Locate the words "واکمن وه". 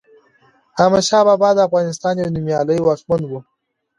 2.83-3.41